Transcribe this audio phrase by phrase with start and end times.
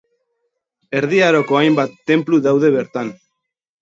[1.01, 3.13] Erdi Aroko hainbat tenplu daude bertan.